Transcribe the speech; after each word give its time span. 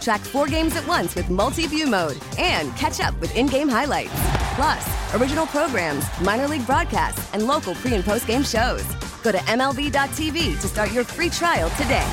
Track 0.00 0.20
four 0.20 0.46
games 0.46 0.76
at 0.76 0.86
once 0.86 1.14
with 1.14 1.28
multi 1.30 1.66
view 1.66 1.86
mode 1.86 2.18
and 2.38 2.74
catch 2.76 3.00
up 3.00 3.18
with 3.20 3.34
in 3.36 3.46
game 3.46 3.68
highlights. 3.68 4.12
Plus, 4.54 5.14
original 5.14 5.46
programs, 5.46 6.04
minor 6.20 6.48
league 6.48 6.66
broadcasts, 6.66 7.32
and 7.34 7.46
local 7.46 7.74
pre 7.76 7.94
and 7.94 8.04
post 8.04 8.26
game 8.26 8.42
shows. 8.42 8.84
Go 9.22 9.32
to 9.32 9.38
MLB.tv 9.38 10.60
to 10.60 10.68
start 10.68 10.92
your 10.92 11.04
free 11.04 11.30
trial 11.30 11.70
today. 11.70 12.06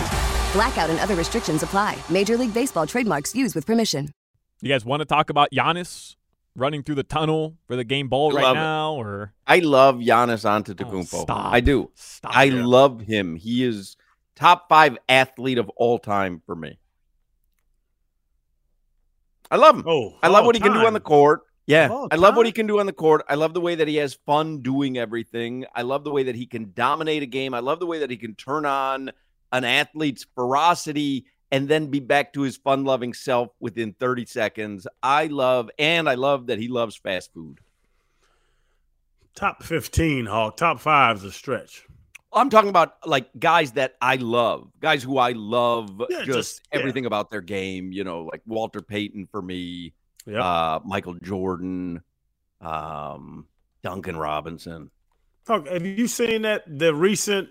Blackout 0.54 0.90
and 0.90 1.00
other 1.00 1.16
restrictions 1.16 1.64
apply. 1.64 1.98
Major 2.10 2.38
League 2.38 2.54
Baseball 2.54 2.88
trademarks 2.88 3.36
used 3.36 3.56
with 3.56 3.66
permission. 3.66 4.10
You 4.62 4.70
guys 4.70 4.86
want 4.86 5.02
to 5.02 5.06
talk 5.06 5.30
about 5.30 5.50
Giannis 5.52 6.16
running 6.56 6.82
through 6.82 6.96
the 6.96 7.04
tunnel 7.04 7.58
for 7.68 7.76
the 7.76 7.84
game 7.84 8.08
ball 8.08 8.32
right 8.32 8.44
Love 8.44 8.56
it. 8.56 8.60
now, 8.60 8.94
or 8.94 9.34
I 9.46 9.60
love 9.60 9.98
Giannis 9.98 10.46
Antetokounmpo. 10.46 11.14
Oh, 11.14 11.24
stop. 11.24 11.54
I 11.54 11.60
do. 11.60 11.92
Stop 11.96 12.36
I 12.36 12.46
it. 12.46 12.54
love 12.54 13.02
him. 13.02 13.36
He 13.36 13.64
is 13.64 13.98
top 14.36 14.70
five 14.70 14.98
athlete 15.10 15.58
of 15.58 15.70
all 15.76 16.00
time 16.00 16.42
for 16.46 16.56
me. 16.56 16.80
I 19.52 19.58
love 19.58 19.76
him. 19.76 19.84
Oh, 19.88 20.18
I 20.22 20.28
love 20.28 20.44
oh, 20.44 20.48
what 20.48 20.56
he 20.56 20.62
can 20.62 20.74
do 20.74 20.86
on 20.86 20.94
the 20.94 21.00
court. 21.00 21.42
Yeah, 21.68 21.88
All 21.90 22.08
I 22.12 22.16
love 22.16 22.36
what 22.38 22.46
he 22.46 22.52
can 22.52 22.68
do 22.68 22.80
on 22.80 22.86
the 22.86 22.94
court. 22.94 23.26
I 23.28 23.36
love 23.36 23.56
the 23.56 23.62
way 23.62 23.74
that 23.76 23.88
he 23.88 23.96
has 23.96 24.14
fun 24.26 24.62
doing 24.62 24.98
everything. 24.98 25.66
I 25.74 25.82
love 25.82 26.04
the 26.04 26.12
way 26.12 26.24
that 26.24 26.36
he 26.36 26.46
can 26.46 26.72
dominate 26.76 27.24
a 27.24 27.28
game. 27.28 27.56
I 27.56 27.60
love 27.60 27.80
the 27.80 27.88
way 27.88 28.00
that 28.00 28.12
he 28.12 28.18
can 28.18 28.36
turn 28.36 28.68
on 28.68 29.12
an 29.52 29.64
athlete's 29.64 30.28
ferocity 30.36 31.26
and 31.52 31.68
then 31.68 31.88
be 31.88 32.00
back 32.00 32.34
to 32.34 32.42
his 32.42 32.58
fun-loving 32.58 33.14
self 33.14 33.50
within 33.60 33.94
30 33.94 34.26
seconds. 34.26 34.88
I 35.02 35.28
love 35.28 35.72
and 35.80 36.08
I 36.08 36.16
love 36.16 36.48
that 36.48 36.60
he 36.60 36.68
loves 36.68 36.98
fast 36.98 37.34
food. 37.34 37.60
Top 39.36 39.64
15, 39.64 40.28
Hoch. 40.28 40.56
Top 40.56 40.80
five 40.80 41.18
is 41.18 41.24
a 41.24 41.32
stretch. 41.32 41.86
I'm 42.36 42.50
talking 42.50 42.70
about 42.70 42.96
like 43.06 43.30
guys 43.40 43.72
that 43.74 43.96
I 44.02 44.18
love, 44.18 44.70
guys 44.82 45.02
who 45.04 45.18
I 45.18 45.32
love 45.32 46.02
Yeah, 46.10 46.24
just, 46.24 46.28
just- 46.38 46.62
yeah. 46.74 46.80
everything 46.80 47.06
about 47.06 47.30
their 47.30 47.42
game, 47.42 47.92
you 47.92 48.04
know, 48.04 48.24
like 48.32 48.42
Walter 48.46 48.82
Payton 48.82 49.28
for 49.28 49.42
me, 49.42 49.94
Yep. 50.26 50.42
uh, 50.42 50.80
Michael 50.84 51.14
Jordan, 51.16 52.02
um, 52.62 53.48
Duncan 53.84 54.18
Robinson. 54.18 54.90
Have 55.48 55.86
you 55.86 56.08
seen 56.08 56.42
that? 56.42 56.64
The 56.68 56.94
recent. 56.94 57.50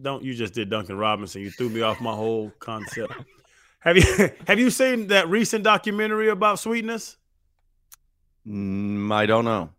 Don't 0.00 0.22
you 0.22 0.34
just 0.34 0.54
did 0.54 0.68
Duncan 0.70 0.96
Robinson? 0.98 1.40
You 1.42 1.50
threw 1.50 1.68
me 1.70 1.80
off 1.82 2.00
my 2.00 2.14
whole 2.14 2.50
concept. 2.58 3.12
have 3.80 3.96
you 3.96 4.30
have 4.46 4.58
you 4.58 4.70
seen 4.70 5.06
that 5.08 5.28
recent 5.28 5.64
documentary 5.64 6.28
about 6.28 6.58
sweetness? 6.58 7.16
Mm, 8.46 9.12
I 9.12 9.26
don't 9.26 9.44
know. 9.44 9.70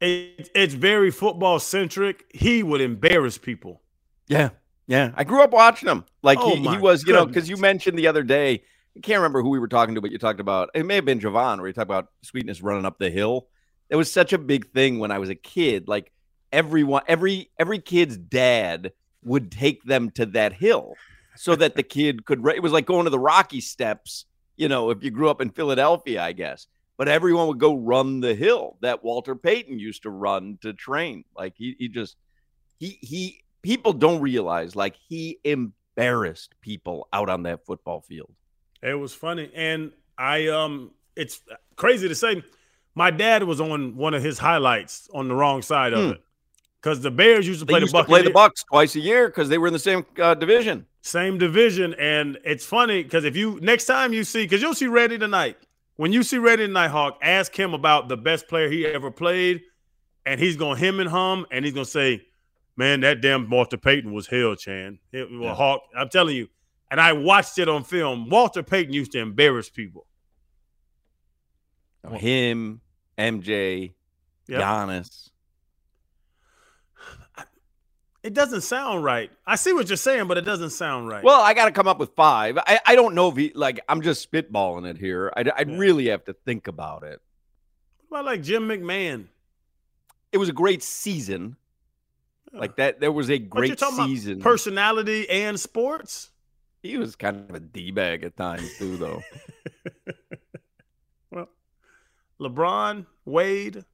It, 0.00 0.50
it's 0.54 0.74
very 0.74 1.10
football 1.10 1.58
centric. 1.58 2.24
He 2.32 2.62
would 2.62 2.80
embarrass 2.80 3.38
people. 3.38 3.82
Yeah. 4.28 4.50
Yeah. 4.86 5.12
I 5.14 5.24
grew 5.24 5.42
up 5.42 5.52
watching 5.52 5.88
him. 5.88 6.04
Like 6.22 6.38
Oh 6.40 6.56
he, 6.56 6.68
he 6.68 6.78
was, 6.78 7.06
you 7.06 7.12
know, 7.12 7.26
because 7.26 7.48
you 7.48 7.56
mentioned 7.56 7.98
the 7.98 8.06
other 8.06 8.22
day, 8.22 8.62
I 8.96 9.00
can't 9.00 9.18
remember 9.18 9.42
who 9.42 9.50
we 9.50 9.58
were 9.58 9.68
talking 9.68 9.94
to, 9.94 10.00
but 10.00 10.10
you 10.10 10.18
talked 10.18 10.40
about 10.40 10.70
it 10.74 10.84
may 10.84 10.96
have 10.96 11.04
been 11.04 11.20
Javon, 11.20 11.58
where 11.58 11.68
you 11.68 11.72
talked 11.72 11.90
about 11.90 12.08
sweetness 12.22 12.60
running 12.60 12.84
up 12.84 12.98
the 12.98 13.10
hill. 13.10 13.46
It 13.88 13.96
was 13.96 14.10
such 14.10 14.32
a 14.32 14.38
big 14.38 14.72
thing 14.72 14.98
when 14.98 15.10
I 15.10 15.18
was 15.18 15.28
a 15.28 15.34
kid. 15.34 15.86
Like 15.86 16.12
everyone, 16.52 17.02
every 17.06 17.50
every 17.58 17.78
kid's 17.78 18.16
dad 18.16 18.92
would 19.22 19.52
take 19.52 19.84
them 19.84 20.10
to 20.12 20.26
that 20.26 20.52
hill 20.52 20.94
so 21.36 21.54
that 21.56 21.76
the 21.76 21.82
kid 21.82 22.24
could 22.24 22.44
it 22.48 22.62
was 22.62 22.72
like 22.72 22.86
going 22.86 23.04
to 23.04 23.10
the 23.10 23.18
Rocky 23.18 23.60
steps, 23.60 24.26
you 24.56 24.68
know, 24.68 24.90
if 24.90 25.02
you 25.02 25.10
grew 25.10 25.30
up 25.30 25.40
in 25.40 25.50
Philadelphia, 25.50 26.22
I 26.22 26.32
guess. 26.32 26.66
But 27.00 27.08
everyone 27.08 27.46
would 27.46 27.58
go 27.58 27.74
run 27.78 28.20
the 28.20 28.34
hill 28.34 28.76
that 28.82 29.02
Walter 29.02 29.34
Payton 29.34 29.78
used 29.78 30.02
to 30.02 30.10
run 30.10 30.58
to 30.60 30.74
train. 30.74 31.24
Like 31.34 31.54
he 31.56 31.74
he 31.78 31.88
just 31.88 32.18
he 32.78 32.98
he 33.00 33.40
people 33.62 33.94
don't 33.94 34.20
realize 34.20 34.76
like 34.76 34.96
he 35.08 35.38
embarrassed 35.42 36.54
people 36.60 37.08
out 37.14 37.30
on 37.30 37.44
that 37.44 37.64
football 37.64 38.02
field. 38.02 38.30
It 38.82 38.92
was 38.92 39.14
funny, 39.14 39.50
and 39.54 39.92
I 40.18 40.48
um, 40.48 40.90
it's 41.16 41.40
crazy 41.74 42.06
to 42.06 42.14
say. 42.14 42.42
My 42.94 43.10
dad 43.10 43.44
was 43.44 43.62
on 43.62 43.96
one 43.96 44.12
of 44.12 44.22
his 44.22 44.38
highlights 44.38 45.08
on 45.14 45.26
the 45.28 45.34
wrong 45.34 45.62
side 45.62 45.94
of 45.94 46.04
Hmm. 46.04 46.10
it 46.10 46.20
because 46.82 47.00
the 47.00 47.10
Bears 47.10 47.46
used 47.48 47.60
to 47.60 47.66
play 47.66 47.80
used 47.80 47.94
the 47.94 48.00
to 48.02 48.04
play 48.04 48.20
the 48.20 48.30
Bucks 48.30 48.62
twice 48.64 48.94
a 48.94 49.00
year 49.00 49.28
because 49.28 49.48
they 49.48 49.56
were 49.56 49.68
in 49.68 49.72
the 49.72 49.78
same 49.78 50.04
uh, 50.20 50.34
division. 50.34 50.84
same 51.00 51.38
division, 51.38 51.94
and 51.94 52.36
it's 52.44 52.66
funny 52.66 53.02
because 53.02 53.24
if 53.24 53.36
you 53.36 53.58
next 53.62 53.86
time 53.86 54.12
you 54.12 54.22
see, 54.22 54.42
because 54.42 54.60
you'll 54.60 54.74
see 54.74 54.86
Reddy 54.86 55.16
tonight. 55.16 55.56
When 55.96 56.12
you 56.12 56.22
see 56.22 56.38
Reddy 56.38 56.66
tonight, 56.66 56.88
Hoch, 56.88 57.18
ask 57.22 57.54
him 57.58 57.74
about 57.74 58.08
the 58.08 58.16
best 58.16 58.48
player 58.48 58.70
he 58.70 58.86
ever 58.86 59.10
played, 59.10 59.62
and 60.24 60.40
he's 60.40 60.56
gonna 60.56 60.78
him 60.78 60.98
and 61.00 61.10
hum, 61.10 61.46
and 61.50 61.64
he's 61.64 61.74
gonna 61.74 61.84
say, 61.84 62.22
"Man, 62.76 63.00
that 63.00 63.20
damn 63.20 63.50
Walter 63.50 63.76
Payton 63.76 64.12
was 64.12 64.26
hell, 64.26 64.54
Chan." 64.56 64.98
It, 65.12 65.28
Yeah. 65.30 65.54
Hoch, 65.54 65.82
I'm 65.94 66.08
telling 66.08 66.36
you, 66.36 66.48
and 66.90 67.00
I 67.00 67.12
watched 67.12 67.58
it 67.58 67.68
on 67.68 67.84
film. 67.84 68.28
Walter 68.28 68.62
Payton 68.62 68.92
used 68.94 69.12
to 69.12 69.18
embarrass 69.18 69.68
people. 69.68 70.06
Him, 72.12 72.80
MJ, 73.18 73.94
Yep. 74.48 74.60
Giannis. 74.60 75.29
It 78.30 78.34
doesn't 78.34 78.60
sound 78.60 79.02
right. 79.02 79.28
I 79.44 79.56
see 79.56 79.72
what 79.72 79.88
you're 79.88 79.96
saying, 79.96 80.28
but 80.28 80.38
it 80.38 80.42
doesn't 80.42 80.70
sound 80.70 81.08
right. 81.08 81.24
Well, 81.24 81.40
I 81.40 81.52
got 81.52 81.64
to 81.64 81.72
come 81.72 81.88
up 81.88 81.98
with 81.98 82.14
five. 82.14 82.56
I, 82.58 82.78
I 82.86 82.94
don't 82.94 83.16
know 83.16 83.28
if 83.28 83.36
he 83.36 83.50
like. 83.56 83.80
I'm 83.88 84.02
just 84.02 84.30
spitballing 84.30 84.88
it 84.88 84.96
here. 84.98 85.32
I'd, 85.36 85.48
I'd 85.50 85.68
Yeah. 85.68 85.76
really 85.78 86.06
have 86.10 86.24
to 86.26 86.32
think 86.32 86.68
about 86.68 87.02
it. 87.02 87.20
what 88.08 88.20
about 88.20 88.26
like 88.30 88.42
Jim 88.42 88.68
McMahon? 88.68 89.24
It 90.30 90.38
was 90.38 90.48
a 90.48 90.52
great 90.52 90.80
season. 90.84 91.56
Like 92.52 92.76
that, 92.76 93.00
there 93.00 93.10
was 93.10 93.30
a 93.30 93.38
great 93.38 93.78
talking 93.78 94.06
season. 94.06 94.32
about 94.34 94.44
personality 94.44 95.28
and 95.28 95.58
sports. 95.58 96.30
he 96.84 96.96
was 96.96 97.16
kind 97.16 97.50
of 97.50 97.56
a 97.56 97.58
d 97.60 97.90
bag 97.90 98.22
at 98.22 98.36
times 98.36 98.70
too, 98.78 98.96
though. 98.96 99.22
well, 101.32 101.48
LeBron, 102.40 103.06
Wade. 103.24 103.84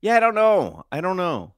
yeah, 0.00 0.16
I 0.16 0.20
don't 0.20 0.34
know. 0.34 0.84
I 0.90 1.00
don't 1.00 1.16
know. 1.16 1.52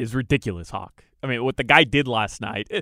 It's 0.00 0.14
ridiculous, 0.14 0.70
Hoch. 0.70 1.02
I 1.22 1.26
mean, 1.26 1.44
what 1.44 1.56
the 1.56 1.64
guy 1.64 1.84
did 1.84 2.08
last 2.08 2.40
night. 2.40 2.66
eh, 2.70 2.80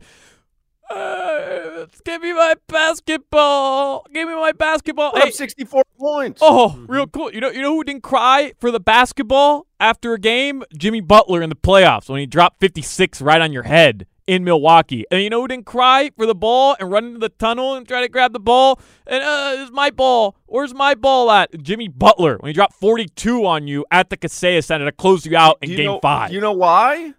Uh, 0.90 1.86
give 2.04 2.20
me 2.20 2.32
my 2.32 2.56
basketball. 2.66 4.04
Give 4.12 4.26
me 4.28 4.34
my 4.34 4.52
basketball. 4.52 5.12
Put 5.12 5.22
Hey, 5.22 5.28
up 5.28 5.34
64 5.34 5.84
points. 5.98 6.40
oh, 6.42 6.84
real 6.88 7.06
cool. 7.06 7.32
You 7.32 7.40
know, 7.40 7.50
you 7.50 7.62
know 7.62 7.74
who 7.74 7.84
didn't 7.84 8.02
cry 8.02 8.52
for 8.58 8.70
the 8.72 8.80
basketball 8.80 9.66
after 9.78 10.14
a 10.14 10.18
game? 10.18 10.64
Jimmy 10.76 11.00
Butler 11.00 11.42
in 11.42 11.48
the 11.48 11.54
playoffs 11.56 12.08
when 12.08 12.18
he 12.18 12.26
dropped 12.26 12.58
56 12.60 13.20
right 13.22 13.40
on 13.40 13.52
your 13.52 13.62
head 13.64 14.06
in 14.30 14.44
Milwaukee. 14.44 15.04
And 15.10 15.22
you 15.22 15.28
know 15.28 15.40
who 15.40 15.48
didn't 15.48 15.66
cry 15.66 16.12
for 16.16 16.24
the 16.24 16.36
ball 16.36 16.76
and 16.78 16.88
run 16.88 17.04
into 17.04 17.18
the 17.18 17.30
tunnel 17.30 17.74
and 17.74 17.86
try 17.86 18.00
to 18.00 18.08
grab 18.08 18.32
the 18.32 18.38
ball? 18.38 18.80
And 19.04 19.24
uh, 19.24 19.56
it's 19.58 19.72
my 19.72 19.90
ball. 19.90 20.36
Where's 20.46 20.72
my 20.72 20.94
ball 20.94 21.32
at? 21.32 21.60
Jimmy 21.60 21.88
Butler 21.88 22.36
when 22.38 22.48
he 22.48 22.52
dropped 22.52 22.74
42 22.74 23.44
on 23.44 23.66
you 23.66 23.84
at 23.90 24.08
the 24.08 24.16
Kaseya 24.16 24.62
Center 24.62 24.84
to 24.84 24.92
close 24.92 25.26
you 25.26 25.36
out 25.36 25.58
in 25.62 25.70
you 25.70 25.76
Game 25.76 25.86
know, 25.86 25.98
Five. 26.00 26.32
You 26.32 26.40
know 26.40 26.52
why? 26.52 27.14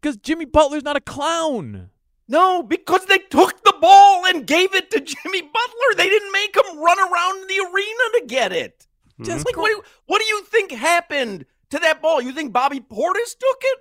Because 0.00 0.16
Jimmy 0.16 0.46
Butler's 0.46 0.82
not 0.82 0.96
a 0.96 1.00
clown. 1.00 1.90
No, 2.26 2.62
because 2.62 3.04
they 3.04 3.18
took 3.18 3.62
the 3.62 3.74
ball 3.78 4.24
and 4.26 4.46
gave 4.46 4.74
it 4.74 4.90
to 4.92 4.98
Jimmy 4.98 5.42
Butler. 5.42 5.94
They 5.96 6.08
didn't 6.08 6.32
make 6.32 6.56
him 6.56 6.78
run 6.82 6.98
around 6.98 7.48
the 7.48 7.70
arena 7.70 8.20
to 8.20 8.24
get 8.26 8.52
it. 8.52 8.86
Just 9.20 9.44
Like, 9.44 9.58
what 9.58 9.68
do, 9.68 9.74
you, 9.76 9.82
what 10.06 10.20
do 10.20 10.24
you 10.26 10.42
think 10.44 10.72
happened 10.72 11.44
to 11.68 11.78
that 11.80 12.00
ball? 12.00 12.22
You 12.22 12.32
think 12.32 12.52
Bobby 12.52 12.80
Portis 12.80 13.36
took 13.38 13.60
it? 13.60 13.78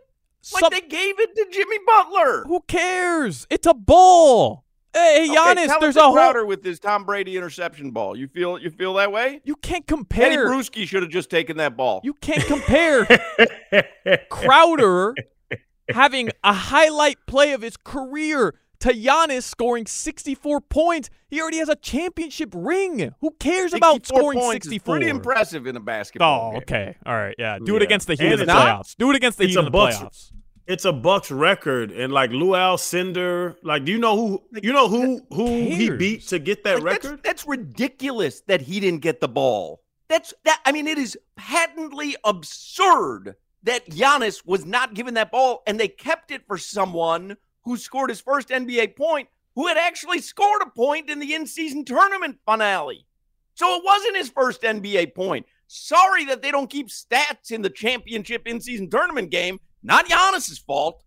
Like 0.54 0.62
Some- 0.62 0.70
they 0.72 0.82
gave 0.82 1.20
it 1.20 1.36
to 1.36 1.46
Jimmy 1.52 1.78
Butler. 1.86 2.44
Who 2.48 2.62
cares? 2.68 3.46
It's 3.50 3.68
a 3.68 3.74
ball. 3.74 4.66
Hey, 4.94 5.28
Okay, 5.30 5.36
Giannis, 5.38 5.68
tell 5.68 5.80
there's 5.80 5.96
us 5.96 6.02
a 6.02 6.06
whole. 6.06 6.14
Crowder 6.14 6.46
with 6.46 6.66
his 6.66 6.80
Tom 6.80 7.06
Brady 7.06 7.38
interception 7.38 7.92
ball. 7.92 8.18
You 8.18 8.28
feel 8.28 8.58
you 8.60 8.70
feel 8.72 8.96
that 8.96 9.12
way? 9.12 9.40
You 9.46 9.56
can't 9.56 9.86
Tedy 9.86 9.88
compare. 9.88 10.48
Bruschi 10.50 10.86
should 10.86 11.02
have 11.04 11.12
just 11.12 11.30
taken 11.30 11.56
that 11.58 11.78
ball. 11.78 12.02
You 12.04 12.14
can't 12.16 12.44
compare 12.46 13.08
Crowder 14.30 15.16
having 15.90 16.30
a 16.44 16.54
highlight 16.54 17.18
play 17.26 17.54
of 17.54 17.62
his 17.62 17.78
career 17.78 18.56
to 18.82 18.90
Giannis 18.94 19.44
scoring 19.44 19.86
64 19.88 20.62
points. 20.62 21.10
He 21.30 21.42
already 21.42 21.58
has 21.58 21.70
a 21.70 21.76
championship 21.76 22.50
ring. 22.56 23.14
Who 23.22 23.32
cares 23.40 23.74
about 23.74 24.06
scoring 24.06 24.42
64? 24.52 24.96
Pretty 24.96 25.10
impressive 25.10 25.66
in 25.66 25.76
a 25.76 25.80
basketball. 25.80 26.50
Oh, 26.50 26.52
game. 26.52 26.62
okay. 26.64 26.98
All 27.06 27.16
right. 27.16 27.36
Yeah. 27.40 27.58
Do 27.64 27.76
it 27.78 27.82
against 27.82 28.08
the 28.08 28.14
Heat 28.14 28.22
And 28.26 28.34
in 28.34 28.38
the 28.40 28.44
it's 28.44 28.48
not- 28.48 28.82
playoffs. 28.84 28.96
Do 28.98 29.10
it 29.10 29.16
against 29.16 29.38
the 29.38 29.46
Heat 29.48 29.56
a 29.56 29.60
in 29.60 29.66
the 29.66 29.72
Bucks- 29.72 29.96
playoffs. 29.98 30.32
It's 30.68 30.86
a 30.86 30.94
Bucks 30.94 31.32
record, 31.32 31.92
and 31.92 32.14
like 32.14 32.30
Lew 32.30 32.50
Alcindor, 32.52 33.56
like 33.64 33.84
do 33.84 33.92
you 33.92 33.98
know 33.98 34.16
who 34.16 34.44
you 34.62 34.72
know 34.72 34.88
who 34.88 35.20
who 35.34 35.48
he 35.48 35.90
beat 35.90 36.28
to 36.28 36.40
get 36.40 36.64
that 36.64 36.76
Like, 36.84 36.84
that's- 37.02 37.04
record? 37.12 37.24
That's, 37.24 37.48
ridiculous 37.48 38.42
that 38.48 38.62
he 38.62 38.80
didn't 38.80 39.02
get 39.02 39.20
the 39.20 39.28
ball. 39.28 39.82
That's 40.08 40.34
that. 40.46 40.62
I 40.66 40.72
mean, 40.72 40.88
it 40.88 40.98
is 40.98 41.18
patently 41.36 42.16
absurd 42.24 43.36
that 43.64 43.90
Giannis 43.90 44.46
was 44.46 44.66
not 44.66 44.94
given 44.94 45.16
that 45.16 45.32
ball, 45.32 45.62
and 45.68 45.80
they 45.80 45.88
kept 45.88 46.32
it 46.32 46.44
for 46.48 46.58
someone 46.58 47.38
who 47.64 47.78
scored 47.78 48.10
his 48.10 48.22
first 48.22 48.50
NBA 48.50 48.96
point, 48.96 49.30
who 49.56 49.68
had 49.68 49.78
actually 49.78 50.20
scored 50.20 50.62
a 50.62 50.70
point 50.70 51.10
in 51.10 51.20
the 51.20 51.34
in-season 51.34 51.86
tournament 51.86 52.40
finale. 52.46 53.06
So 53.56 53.76
it 53.76 53.84
wasn't 53.84 54.18
his 54.18 54.30
first 54.30 54.62
NBA 54.62 55.14
point. 55.14 55.46
Sorry 55.68 56.26
that 56.26 56.42
they 56.42 56.52
don't 56.52 56.70
keep 56.70 56.88
stats 56.88 57.52
in 57.52 57.62
the 57.62 57.70
championship 57.70 58.48
in-season 58.48 58.90
tournament 58.90 59.30
game. 59.30 59.60
Not 59.84 60.08
Giannis's 60.08 60.58
fault. 60.60 61.04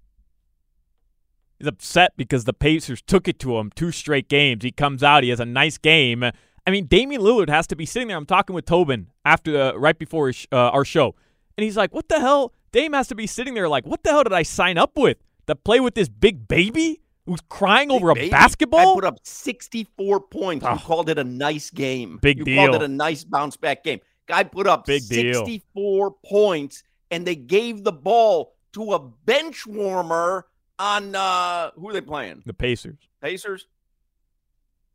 He's 1.58 1.68
upset 1.68 2.12
because 2.16 2.44
the 2.44 2.52
Pacers 2.52 3.00
took 3.02 3.28
it 3.28 3.38
to 3.40 3.58
him 3.58 3.70
two 3.74 3.92
straight 3.92 4.28
games. 4.28 4.64
He 4.64 4.72
comes 4.72 5.02
out, 5.02 5.22
he 5.22 5.30
has 5.30 5.40
a 5.40 5.46
nice 5.46 5.78
game. 5.78 6.24
I 6.66 6.70
mean, 6.70 6.86
Damian 6.86 7.20
Lillard 7.20 7.48
has 7.48 7.66
to 7.68 7.76
be 7.76 7.86
sitting 7.86 8.08
there. 8.08 8.16
I'm 8.16 8.26
talking 8.26 8.54
with 8.54 8.64
Tobin 8.64 9.08
after 9.24 9.52
the 9.52 9.78
right 9.78 9.98
before 9.98 10.28
his, 10.28 10.46
uh, 10.50 10.56
our 10.56 10.84
show, 10.84 11.14
and 11.56 11.64
he's 11.64 11.76
like, 11.76 11.92
"What 11.92 12.08
the 12.08 12.20
hell?" 12.20 12.52
Dame 12.72 12.94
has 12.94 13.06
to 13.08 13.14
be 13.14 13.26
sitting 13.26 13.54
there 13.54 13.68
like, 13.68 13.86
"What 13.86 14.02
the 14.02 14.10
hell 14.10 14.24
did 14.24 14.32
I 14.32 14.42
sign 14.42 14.78
up 14.78 14.96
with 14.96 15.18
to 15.46 15.54
play 15.54 15.80
with 15.80 15.94
this 15.94 16.08
big 16.08 16.48
baby 16.48 17.00
who's 17.26 17.40
crying 17.48 17.90
over 17.90 18.10
a 18.10 18.28
basketball?" 18.30 18.92
I 18.92 18.94
put 18.94 19.04
up 19.04 19.18
64 19.22 20.20
points. 20.20 20.64
Oh. 20.66 20.72
You 20.72 20.78
called 20.78 21.08
it 21.08 21.18
a 21.18 21.24
nice 21.24 21.70
game. 21.70 22.18
Big 22.22 22.38
you 22.38 22.44
deal. 22.44 22.70
called 22.70 22.82
it 22.82 22.84
a 22.84 22.88
nice 22.88 23.24
bounce 23.24 23.56
back 23.56 23.84
game. 23.84 24.00
Guy 24.26 24.44
put 24.44 24.66
up 24.66 24.86
Big 24.86 25.06
deal. 25.08 25.34
64 25.34 26.14
points, 26.24 26.82
and 27.10 27.26
they 27.26 27.36
gave 27.36 27.84
the 27.84 27.92
ball 27.92 28.54
to 28.72 28.92
a 28.92 28.98
bench 28.98 29.66
warmer 29.66 30.46
on 30.78 31.14
uh 31.14 31.70
who 31.76 31.88
are 31.88 31.92
they 31.92 32.00
playing? 32.00 32.42
the 32.46 32.54
Pacers. 32.54 32.98
Pacers. 33.22 33.66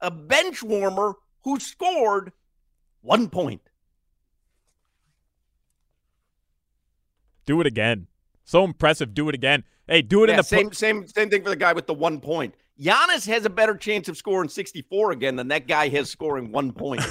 A 0.02 0.12
bench 0.12 0.64
warmer 0.64 1.14
who 1.44 1.60
scored 1.60 2.32
one 3.02 3.30
point. 3.30 3.62
Do 7.46 7.60
it 7.62 7.68
again. 7.68 8.08
So 8.50 8.64
impressive. 8.64 9.14
Do 9.14 9.30
it 9.30 9.36
again. 9.36 9.64
Hey, 9.88 10.02
do 10.02 10.24
it 10.24 10.30
in 10.32 10.36
Yeah, 10.36 10.38
the 10.42 10.44
pl- 10.44 10.58
same 10.58 10.74
same 10.74 11.08
same 11.08 11.30
thing 11.30 11.44
for 11.44 11.50
the 11.50 11.56
guy 11.56 11.72
with 11.74 11.86
the 11.86 11.94
one 11.94 12.20
point. 12.20 12.56
Giannis 12.82 13.28
has 13.28 13.46
a 13.46 13.50
better 13.50 13.76
chance 13.76 14.10
of 14.10 14.18
scoring 14.18 14.50
64 14.50 15.12
again 15.12 15.36
than 15.36 15.50
that 15.50 15.68
guy 15.68 15.88
has 15.90 16.10
scoring 16.10 16.52
one 16.52 16.72
point. 16.72 17.04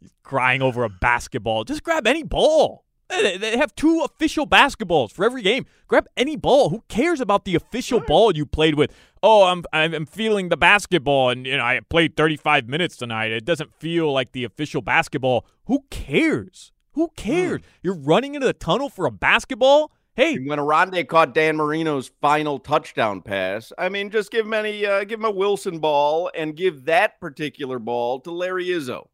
He's 0.00 0.10
crying 0.22 0.60
over 0.60 0.84
a 0.84 0.90
basketball. 0.90 1.64
Just 1.64 1.82
grab 1.82 2.06
any 2.06 2.22
ball. 2.22 2.84
They 3.08 3.56
have 3.56 3.74
two 3.76 4.02
official 4.04 4.46
basketballs 4.46 5.10
for 5.10 5.24
every 5.24 5.40
game. 5.40 5.64
Grab 5.88 6.06
any 6.18 6.36
ball. 6.36 6.68
Who 6.68 6.82
cares 6.88 7.20
about 7.22 7.46
the 7.46 7.54
official 7.54 8.00
ball 8.00 8.36
you 8.36 8.44
played 8.44 8.74
with? 8.74 8.92
Oh, 9.22 9.44
I'm 9.44 9.64
I'm 9.72 9.94
I'm 9.94 10.04
feeling 10.06 10.50
the 10.50 10.56
basketball, 10.58 11.30
and 11.30 11.46
you 11.46 11.56
know 11.56 11.64
I 11.64 11.80
played 11.88 12.14
35 12.14 12.68
minutes 12.68 12.94
tonight. 12.98 13.30
It 13.32 13.46
doesn't 13.46 13.72
feel 13.74 14.12
like 14.12 14.32
the 14.32 14.44
official 14.44 14.82
basketball. 14.82 15.46
Who 15.64 15.84
cares? 15.90 16.72
Who 16.96 17.08
cares? 17.14 17.60
You're 17.82 17.94
running 17.94 18.34
into 18.34 18.46
the 18.46 18.52
tunnel 18.52 18.88
for 18.88 19.06
a 19.06 19.10
basketball. 19.10 19.92
Hey, 20.14 20.38
when 20.38 20.58
Oronde 20.58 21.06
caught 21.08 21.34
Dan 21.34 21.56
Marino's 21.58 22.10
final 22.22 22.58
touchdown 22.58 23.20
pass, 23.20 23.70
I 23.76 23.90
mean, 23.90 24.08
just 24.08 24.30
give 24.30 24.46
him 24.46 24.54
any, 24.54 24.84
uh, 24.86 25.04
give 25.04 25.20
him 25.20 25.26
a 25.26 25.30
Wilson 25.30 25.78
ball 25.78 26.30
and 26.34 26.56
give 26.56 26.86
that 26.86 27.20
particular 27.20 27.78
ball 27.78 28.20
to 28.20 28.30
Larry 28.30 28.66
Izzo. 28.68 29.08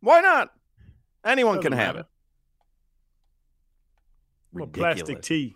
Why 0.00 0.20
not? 0.20 0.52
Anyone 1.24 1.62
can 1.62 1.70
Doesn't 1.70 1.84
have 1.84 1.94
matter. 1.94 2.08
it. 4.56 4.62
a 4.62 4.66
plastic 4.66 5.02
Ridiculous. 5.08 5.26
tee. 5.26 5.54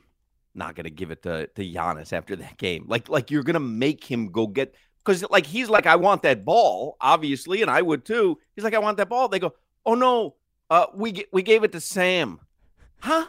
Not 0.55 0.77
gonna 0.77 0.91
give 0.91 1.11
it 1.11 1.23
to 1.23 1.47
to 1.49 1.63
Giannis 1.65 2.13
after 2.13 2.37
that 2.37 2.59
game. 2.59 2.85
Like 2.87 3.09
like 3.09 3.31
you're 3.31 3.43
gonna 3.43 3.59
make 3.59 4.05
him 4.05 4.31
go 4.31 4.47
get 4.47 4.75
because 4.99 5.29
like 5.31 5.47
he's 5.47 5.69
like 5.71 5.87
I 5.87 5.97
want 5.97 6.23
that 6.23 6.45
ball, 6.45 6.97
obviously, 7.01 7.63
and 7.63 7.71
I 7.71 7.83
would 7.83 8.05
too. 8.05 8.39
He's 8.55 8.63
like 8.63 8.75
I 8.75 8.79
want 8.79 8.99
that 8.99 9.09
ball. 9.09 9.29
They 9.29 9.39
go, 9.39 9.55
oh 9.87 9.95
no, 9.95 10.37
uh, 10.73 10.87
we 10.95 11.13
g- 11.13 11.27
we 11.33 11.43
gave 11.43 11.65
it 11.65 11.73
to 11.73 11.81
Sam, 11.81 12.41
huh? 13.01 13.27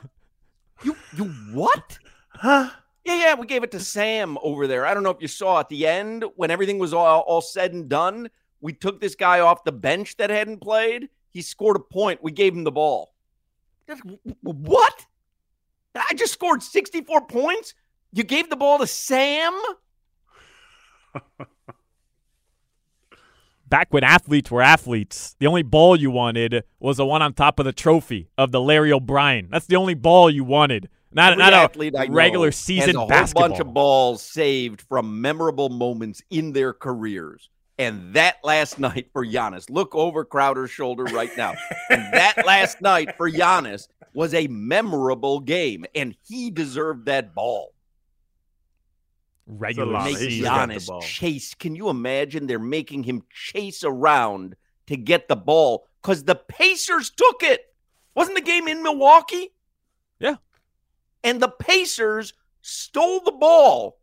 You 0.82 0.96
you 1.18 1.26
what? 1.52 2.00
Huh? 2.30 2.70
Yeah, 3.04 3.16
yeah, 3.16 3.34
we 3.36 3.46
gave 3.48 3.64
it 3.64 3.72
to 3.72 3.82
Sam 3.82 4.38
over 4.42 4.66
there. 4.66 4.86
I 4.86 4.94
don't 4.94 5.04
know 5.04 5.10
if 5.10 5.22
you 5.22 5.28
saw 5.28 5.60
at 5.60 5.68
the 5.68 5.86
end 5.86 6.24
when 6.38 6.52
everything 6.52 6.80
was 6.80 6.94
all, 6.94 7.20
all 7.22 7.42
said 7.42 7.74
and 7.74 7.90
done. 7.90 8.30
We 8.62 8.72
took 8.72 9.02
this 9.02 9.16
guy 9.16 9.42
off 9.42 9.66
the 9.66 9.74
bench 9.74 10.16
that 10.18 10.30
hadn't 10.30 10.62
played. 10.62 11.10
He 11.32 11.42
scored 11.42 11.76
a 11.76 11.82
point. 11.82 12.24
We 12.24 12.32
gave 12.32 12.54
him 12.54 12.64
the 12.64 12.72
ball. 12.72 13.14
What? 14.42 15.06
I 15.96 16.14
just 16.14 16.32
scored 16.32 16.64
64 16.64 17.28
points? 17.28 17.74
You 18.14 18.24
gave 18.24 18.50
the 18.50 18.56
ball 18.56 18.78
to 18.78 18.88
Sam? 18.88 19.54
back 23.74 23.92
when 23.92 24.04
athletes 24.04 24.52
were 24.52 24.62
athletes, 24.62 25.36
the 25.40 25.48
only 25.48 25.64
ball 25.64 25.96
you 25.96 26.12
wanted 26.12 26.64
was 26.80 26.98
the 26.98 27.06
one 27.08 27.24
on 27.24 27.34
top 27.34 27.58
of 27.58 27.66
the 27.66 27.74
trophy 27.74 28.30
of 28.38 28.52
the 28.52 28.62
Larry 28.62 28.94
O'Brien. 28.94 29.48
That's 29.50 29.66
the 29.66 29.78
only 29.78 29.96
ball 29.96 30.30
you 30.30 30.44
wanted. 30.44 30.90
Not, 31.12 31.40
Every 31.42 31.90
not 31.90 32.08
a 32.08 32.12
regular 32.12 32.52
season 32.52 32.96
a 32.96 33.00
whole 33.00 33.08
basketball. 33.08 33.50
bunch 33.50 33.60
of 33.60 33.74
balls 33.74 34.22
saved 34.22 34.82
from 34.82 35.22
memorable 35.22 35.70
moments 35.70 36.22
in 36.30 36.54
their 36.54 36.72
careers. 36.72 37.50
And 37.80 38.14
that 38.14 38.36
last 38.44 38.78
night 38.78 39.08
for 39.12 39.26
Giannis, 39.26 39.68
look 39.72 39.96
over 39.96 40.24
Crowder's 40.24 40.70
shoulder 40.70 41.06
right 41.06 41.36
now. 41.36 41.56
and 41.90 42.14
that 42.14 42.36
last 42.46 42.80
night 42.80 43.18
for 43.18 43.32
Giannis 43.32 43.88
was 44.14 44.36
a 44.36 44.46
memorable 44.50 45.40
game, 45.40 45.84
and 45.96 46.16
he 46.28 46.52
deserved 46.52 47.08
that 47.08 47.34
ball. 47.34 47.73
Regular 49.48 49.92
lot. 49.92 50.06
Make 50.06 50.18
season. 50.18 50.30
should've 50.32 50.44
got 50.46 50.70
the 50.70 50.76
Giannis 50.76 51.02
chase. 51.04 51.54
Can 51.54 51.76
you 51.76 51.90
imagine? 51.90 52.48
They're 52.48 52.60
making 52.60 53.04
him 53.04 53.24
chase 53.34 53.84
around 53.84 54.56
to 54.88 54.98
get 54.98 55.28
the 55.28 55.36
ball 55.36 55.88
because 56.02 56.24
the 56.24 56.36
Pacers 56.36 57.10
took 57.10 57.44
it. 57.44 57.62
Wasn't 58.16 58.36
the 58.36 58.42
game 58.42 58.68
in 58.68 58.84
Milwaukee? 58.84 59.54
Yeah. 60.20 60.36
And 61.24 61.42
the 61.42 61.50
Pacers 61.50 62.34
stole 62.62 63.20
the 63.22 63.32
ball 63.32 63.98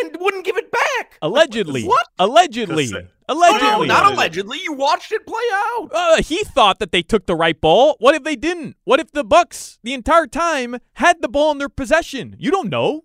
and 0.00 0.16
wouldn't 0.18 0.44
give 0.44 0.56
it 0.56 0.70
back. 0.72 1.18
Allegedly. 1.20 1.84
What? 1.84 2.06
Allegedly. 2.18 2.84
Just 2.84 2.94
say- 2.94 3.08
Oh, 3.28 3.34
Allegedly. 3.34 3.86
no, 3.88 3.94
not 3.94 4.12
allegedly. 4.12 4.58
You 4.62 4.74
watched 4.74 5.10
it 5.10 5.24
play 5.26 5.42
out. 5.54 5.88
Uh, 5.94 6.22
he 6.22 6.42
thought 6.44 6.80
that 6.80 6.92
they 6.92 7.00
took 7.02 7.24
the 7.26 7.36
right 7.36 7.58
ball. 7.58 7.96
What 7.98 8.14
if 8.14 8.24
they 8.24 8.36
didn't? 8.36 8.76
What 8.84 9.00
if 9.00 9.10
the 9.12 9.24
Bucks 9.24 9.78
the 9.82 9.94
entire 9.94 10.26
time 10.26 10.76
had 10.94 11.22
the 11.22 11.28
ball 11.28 11.50
in 11.52 11.58
their 11.58 11.70
possession? 11.70 12.36
You 12.38 12.50
don't 12.50 12.68
know. 12.68 13.04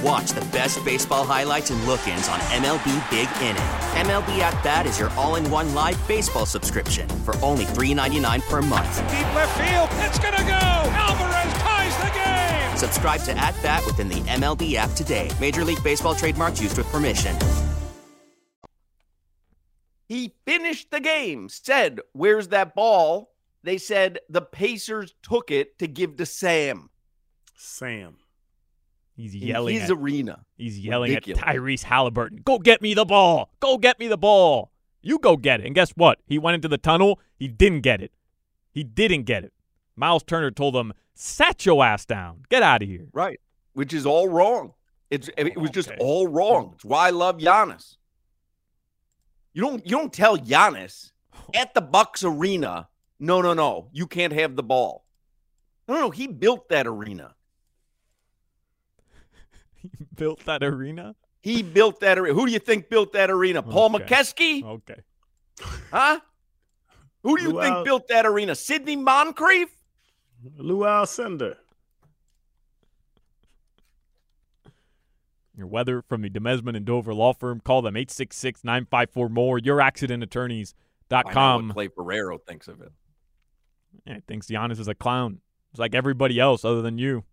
And 0.00 0.04
watch 0.04 0.30
the 0.30 0.40
best 0.52 0.84
baseball 0.84 1.24
highlights 1.24 1.70
and 1.70 1.82
look-ins 1.86 2.28
on 2.28 2.38
MLB 2.40 3.10
Big 3.10 3.28
Inning. 3.42 3.62
MLB 4.06 4.38
At 4.38 4.62
Bat 4.64 4.86
is 4.86 4.98
your 4.98 5.10
all-in-one 5.10 5.74
live 5.74 5.98
baseball 6.08 6.46
subscription 6.46 7.08
for 7.24 7.36
only 7.42 7.64
$3.99 7.64 8.48
per 8.48 8.62
month. 8.62 8.96
Deep 9.10 9.34
left 9.34 9.56
field. 9.58 9.88
It's 10.06 10.18
going 10.18 10.34
to 10.34 10.42
go. 10.42 10.50
Alvarez 10.52 11.52
ties 11.58 11.96
the 11.98 12.10
game. 12.18 12.76
Subscribe 12.76 13.20
to 13.22 13.36
At 13.36 13.60
Bat 13.62 13.84
within 13.86 14.08
the 14.08 14.20
MLB 14.22 14.74
app 14.74 14.90
today. 14.92 15.30
Major 15.40 15.64
League 15.64 15.82
Baseball 15.82 16.14
trademarks 16.14 16.60
used 16.60 16.76
with 16.76 16.86
permission. 16.88 17.36
He 20.08 20.34
finished 20.44 20.90
the 20.90 21.00
game, 21.00 21.48
said, 21.48 22.00
Where's 22.12 22.48
that 22.48 22.74
ball? 22.74 23.30
They 23.62 23.78
said 23.78 24.18
the 24.28 24.40
Pacers 24.40 25.14
took 25.22 25.50
it 25.50 25.78
to 25.78 25.86
give 25.86 26.16
to 26.16 26.26
Sam. 26.26 26.90
Sam. 27.54 28.16
He's 29.20 29.34
in 29.34 29.40
yelling 29.42 29.74
his 29.80 29.90
at, 29.90 29.96
arena. 29.98 30.44
He's 30.56 30.78
yelling 30.78 31.10
Ridiculous. 31.10 31.42
at 31.42 31.54
Tyrese 31.54 31.82
Halliburton. 31.84 32.40
Go 32.44 32.58
get 32.58 32.80
me 32.80 32.94
the 32.94 33.04
ball. 33.04 33.50
Go 33.60 33.76
get 33.76 33.98
me 33.98 34.08
the 34.08 34.16
ball. 34.16 34.72
You 35.02 35.18
go 35.18 35.36
get 35.36 35.60
it. 35.60 35.66
And 35.66 35.74
guess 35.74 35.90
what? 35.90 36.18
He 36.26 36.38
went 36.38 36.54
into 36.54 36.68
the 36.68 36.78
tunnel. 36.78 37.20
He 37.36 37.48
didn't 37.48 37.80
get 37.82 38.00
it. 38.00 38.12
He 38.72 38.82
didn't 38.84 39.24
get 39.24 39.44
it. 39.44 39.52
Myles 39.96 40.22
Turner 40.22 40.50
told 40.50 40.74
him, 40.74 40.92
"Sat 41.14 41.66
your 41.66 41.84
ass 41.84 42.06
down. 42.06 42.44
Get 42.48 42.62
out 42.62 42.82
of 42.82 42.88
here." 42.88 43.08
Right. 43.12 43.40
Which 43.74 43.92
is 43.92 44.06
all 44.06 44.28
wrong. 44.28 44.72
It's 45.10 45.28
it 45.36 45.56
was 45.58 45.70
just 45.70 45.90
Okay. 45.90 45.98
all 46.00 46.26
wrong. 46.28 46.72
It's 46.76 46.84
why 46.84 47.08
I 47.08 47.10
love 47.10 47.38
Giannis. 47.38 47.96
You 49.52 49.62
don't 49.62 49.84
you 49.84 49.92
don't 49.96 50.12
tell 50.12 50.38
Giannis 50.38 51.12
at 51.54 51.74
the 51.74 51.80
Bucks 51.80 52.22
arena, 52.24 52.88
no, 53.18 53.42
no, 53.42 53.52
no, 53.52 53.88
you 53.92 54.06
can't 54.06 54.32
have 54.32 54.56
the 54.56 54.62
ball. 54.62 55.04
No, 55.88 55.94
no, 55.94 56.10
he 56.10 56.26
built 56.28 56.68
that 56.68 56.86
arena. 56.86 57.34
He 59.82 59.88
built 60.14 60.44
that 60.44 60.62
arena. 60.62 61.14
He 61.42 61.62
built 61.62 62.00
that 62.00 62.18
arena. 62.18 62.34
Who 62.34 62.46
do 62.46 62.52
you 62.52 62.58
think 62.58 62.88
built 62.88 63.12
that 63.14 63.30
arena? 63.30 63.62
Paul 63.62 63.94
Okay. 63.96 64.04
McKeskey? 64.04 64.62
Okay. 64.64 65.00
Huh? 65.90 66.20
Who 67.22 67.36
do 67.36 67.42
you 67.42 67.52
Lou 67.52 67.62
think 67.62 67.84
built 67.84 68.08
that 68.08 68.26
arena? 68.26 68.54
Sidney 68.54 68.96
Moncrief? 68.96 69.68
Lew 70.56 70.80
Alcindor. 70.80 71.56
Your 75.56 75.66
weather 75.66 76.02
from 76.02 76.22
the 76.22 76.30
Demesman 76.30 76.76
and 76.76 76.86
Dover 76.86 77.12
Law 77.12 77.34
Firm. 77.34 77.60
Call 77.60 77.82
them 77.82 77.96
866 77.96 78.64
954 78.64 79.28
more. 79.28 79.58
YourAccidentAttorneys.com. 79.58 81.26
I 81.26 81.32
know 81.34 81.66
what 81.66 81.74
Clay 81.74 81.88
Ferraro 81.88 82.38
thinks 82.38 82.68
of 82.68 82.80
it. 82.80 82.92
Yeah, 84.06 84.14
he 84.14 84.20
thinks 84.20 84.46
Giannis 84.46 84.78
is 84.78 84.88
a 84.88 84.94
clown. 84.94 85.40
It's 85.72 85.78
like 85.78 85.94
everybody 85.94 86.40
else 86.40 86.64
other 86.64 86.80
than 86.80 86.96
you. 86.96 87.24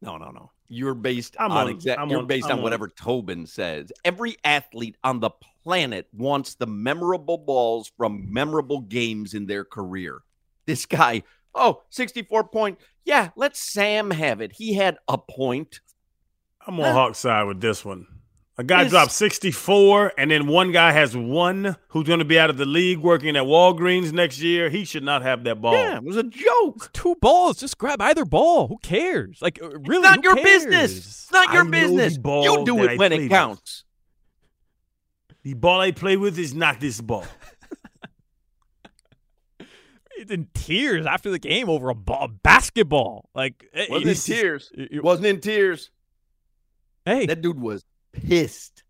No, 0.00 0.16
no, 0.16 0.30
no. 0.30 0.50
You're 0.68 0.94
based 0.94 1.36
I'm 1.38 1.50
on, 1.50 1.66
on- 1.68 1.74
exa- 1.78 1.98
I'm 1.98 2.08
you're 2.10 2.20
on- 2.20 2.26
based 2.26 2.46
I'm 2.46 2.52
on 2.52 2.58
on- 2.58 2.62
whatever 2.64 2.88
Tobin 2.88 3.46
says. 3.46 3.90
Every 4.04 4.36
athlete 4.44 4.96
on 5.02 5.20
the 5.20 5.30
planet 5.64 6.08
wants 6.12 6.54
the 6.54 6.66
memorable 6.66 7.38
balls 7.38 7.90
from 7.96 8.32
memorable 8.32 8.80
games 8.82 9.34
in 9.34 9.46
their 9.46 9.64
career. 9.64 10.20
This 10.66 10.86
guy, 10.86 11.22
oh, 11.54 11.82
64 11.90 12.44
point. 12.44 12.78
Yeah, 13.04 13.30
let 13.36 13.56
Sam 13.56 14.10
have 14.10 14.40
it. 14.40 14.52
He 14.52 14.74
had 14.74 14.98
a 15.08 15.16
point. 15.18 15.80
I'm 16.66 16.78
on 16.80 16.92
Hoch's 16.92 17.18
side 17.18 17.44
with 17.44 17.60
this 17.60 17.84
one. 17.84 18.06
A 18.60 18.64
guy 18.64 18.82
This- 18.82 18.90
dropped 18.90 19.12
64, 19.12 20.14
and 20.18 20.32
then 20.32 20.48
one 20.48 20.72
guy 20.72 20.90
has 20.90 21.16
one 21.16 21.76
who's 21.90 22.08
going 22.08 22.18
to 22.18 22.24
be 22.24 22.40
out 22.40 22.50
of 22.50 22.56
the 22.56 22.64
league 22.66 22.98
working 22.98 23.36
at 23.36 23.44
Walgreens 23.44 24.12
next 24.12 24.40
year. 24.40 24.68
He 24.68 24.84
should 24.84 25.04
not 25.04 25.22
have 25.22 25.44
that 25.44 25.60
ball. 25.60 25.74
Yeah, 25.74 25.98
it 25.98 26.02
was 26.02 26.16
a 26.16 26.24
joke. 26.24 26.92
Two 26.92 27.14
balls. 27.20 27.58
Just 27.58 27.78
grab 27.78 28.00
either 28.02 28.24
ball. 28.24 28.66
Who 28.66 28.78
cares? 28.78 29.38
Like, 29.40 29.60
uh, 29.62 29.78
really? 29.78 30.02
Not 30.02 30.16
who 30.16 30.22
your 30.24 30.34
cares? 30.34 30.64
business. 30.64 30.96
It's 30.98 31.30
not 31.32 31.52
your 31.52 31.62
know 31.64 31.70
the 31.70 31.80
business. 31.82 32.18
ball 32.18 32.42
You 32.42 32.64
do 32.64 32.76
that 32.78 32.80
I 32.90 32.92
it 32.94 32.98
when 32.98 33.10
played 33.10 33.12
it 33.12 33.18
with. 33.22 33.30
counts. 33.30 33.84
The 35.44 35.54
ball 35.54 35.80
I 35.80 35.92
play 35.92 36.16
with 36.16 36.36
is 36.36 36.52
not 36.52 36.80
this 36.80 37.00
ball. 37.00 37.24
It's 40.20 40.32
in 40.32 40.48
tears 40.52 41.06
after 41.06 41.30
the 41.30 41.38
game 41.38 41.68
over 41.70 41.90
a 41.90 41.94
ball, 41.94 42.26
basketball. 42.42 43.30
Like, 43.36 43.64
Wasn't 43.72 44.02
in 44.02 44.08
he's- 44.08 44.24
tears. 44.24 44.72
It, 44.74 44.88
y- 44.94 45.00
Wasn't 45.00 45.24
in 45.24 45.40
tears. 45.40 45.90
Hey, 47.04 47.26
That 47.26 47.40
dude 47.40 47.60
was 47.60 47.84
pissed. 48.12 48.82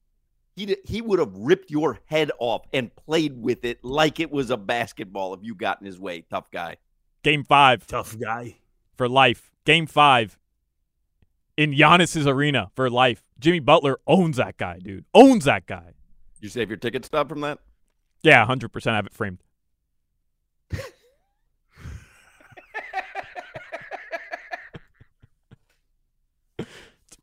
He 0.57 0.77
he 0.85 1.01
would 1.01 1.19
have 1.21 1.33
ripped 1.35 1.71
your 1.71 2.01
head 2.07 2.31
off 2.41 2.63
and 2.73 2.95
played 2.97 3.41
with 3.41 3.65
it 3.65 3.85
like 3.85 4.19
it 4.19 4.31
was 4.31 4.51
a 4.51 4.57
basketball 4.57 5.35
if 5.35 5.41
you 5.43 5.55
got 5.55 5.81
in 5.81 5.87
his 5.87 6.01
way. 6.01 6.23
Tough 6.29 6.51
guy. 6.51 6.77
game 7.23 7.45
five 7.45 7.87
Tough 7.87 8.19
guy. 8.19 8.57
for 8.97 9.09
life. 9.09 9.51
Game 9.65 9.87
five 9.87 10.37
in 11.57 11.73
Giannis's 11.73 12.27
arena 12.27 12.71
for 12.75 12.91
life. 12.91 13.23
Jimmy 13.39 13.61
Butler 13.61 13.99
owns 14.07 14.37
that 14.39 14.57
guy, 14.57 14.79
dude. 14.81 15.05
Owns 15.15 15.45
that 15.45 15.67
guy. 15.67 15.95
You 16.41 16.49
save 16.49 16.69
your 16.71 16.77
ticket 16.77 17.05
stub 17.05 17.29
from 17.29 17.41
that? 17.43 17.59
Yeah, 18.23 18.45
100% 18.47 18.91
I 18.91 18.97
have 18.97 19.07
it 19.07 19.13
framed. 19.15 19.39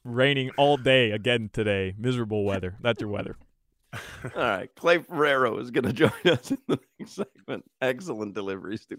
raining 0.06 0.52
all 0.58 0.78
day 0.78 1.12
again 1.12 1.50
today. 1.52 1.94
Miserable 1.98 2.46
weather. 2.46 2.78
That's 2.82 3.02
your 3.02 3.10
weather. 3.10 3.36
All 4.24 4.32
right. 4.36 4.70
Clay 4.76 5.00
Ferraro 5.00 5.58
is 5.58 5.72
going 5.72 5.86
to 5.86 5.94
join 5.94 6.12
us 6.26 6.52
in 6.52 6.58
the 6.68 6.80
next 7.00 7.16
segment. 7.16 7.66
Excellent 7.82 8.34
deliveries 8.34 8.86
to 8.88 8.98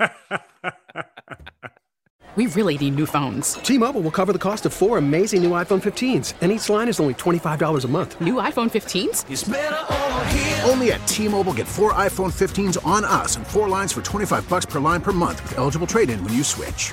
guys. 0.00 0.40
We 2.36 2.46
really 2.48 2.76
need 2.76 2.96
new 2.96 3.06
phones. 3.06 3.54
T-Mobile 3.54 4.00
will 4.00 4.10
cover 4.10 4.32
the 4.32 4.40
cost 4.40 4.66
of 4.66 4.72
four 4.72 4.98
amazing 4.98 5.44
new 5.44 5.52
iPhone 5.52 5.80
15s, 5.80 6.34
and 6.40 6.50
each 6.50 6.68
line 6.68 6.88
is 6.88 6.98
only 6.98 7.14
$25 7.14 7.84
a 7.84 7.86
month. 7.86 8.20
New 8.20 8.34
iPhone 8.34 8.68
15s? 8.72 10.68
Only 10.68 10.90
at 10.90 11.06
T-Mobile 11.06 11.52
get 11.52 11.68
four 11.68 11.92
iPhone 11.92 12.32
15s 12.32 12.84
on 12.84 13.04
us 13.04 13.36
and 13.36 13.46
four 13.46 13.68
lines 13.68 13.92
for 13.92 14.02
25 14.02 14.48
bucks 14.48 14.66
per 14.66 14.80
line 14.80 15.00
per 15.00 15.12
month 15.12 15.44
with 15.44 15.58
eligible 15.58 15.86
trade-in 15.86 16.24
when 16.24 16.34
you 16.34 16.42
switch. 16.42 16.92